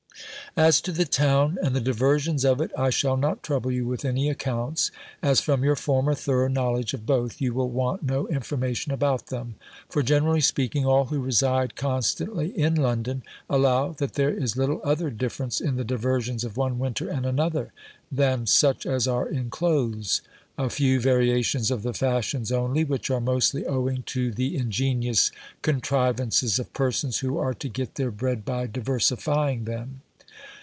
As 0.57 0.81
to 0.81 0.91
the 0.91 1.05
town, 1.05 1.57
and 1.63 1.73
the 1.73 1.79
diversions 1.79 2.43
of 2.43 2.59
it, 2.59 2.71
I 2.77 2.89
shall 2.89 3.15
not 3.15 3.41
trouble 3.41 3.71
you 3.71 3.85
with 3.87 4.03
any 4.03 4.27
accounts, 4.29 4.91
as, 5.23 5.39
from 5.39 5.63
your 5.63 5.77
former 5.77 6.13
thorough 6.13 6.49
knowledge 6.49 6.93
of 6.93 7.05
both, 7.05 7.39
you 7.39 7.53
will 7.53 7.69
want 7.69 8.03
no 8.03 8.27
information 8.27 8.91
about 8.91 9.27
them; 9.27 9.55
for, 9.87 10.03
generally 10.03 10.41
speaking, 10.41 10.85
all 10.85 11.05
who 11.05 11.21
reside 11.21 11.77
constantly 11.77 12.49
in 12.49 12.75
London, 12.75 13.23
allow, 13.49 13.93
that 13.93 14.15
there 14.15 14.29
is 14.29 14.57
little 14.57 14.81
other 14.83 15.09
difference 15.09 15.61
in 15.61 15.77
the 15.77 15.85
diversions 15.85 16.43
of 16.43 16.57
one 16.57 16.77
winter 16.77 17.07
and 17.09 17.25
another, 17.25 17.71
than 18.11 18.45
such 18.45 18.85
as 18.85 19.07
are 19.07 19.29
in 19.29 19.49
clothes; 19.49 20.19
a 20.57 20.69
few 20.69 20.99
variations 20.99 21.71
of 21.71 21.81
the 21.81 21.93
fashions 21.93 22.51
only, 22.51 22.83
which 22.83 23.09
are 23.09 23.21
mostly 23.21 23.65
owing 23.65 24.03
to 24.03 24.33
the 24.33 24.57
ingenious 24.57 25.31
contrivances 25.61 26.59
of 26.59 26.73
persons 26.73 27.19
who 27.19 27.37
are 27.37 27.53
to 27.53 27.69
get 27.69 27.95
their 27.95 28.11
bread 28.11 28.43
by 28.43 28.67
diversifying 28.67 29.63
them. 29.63 30.01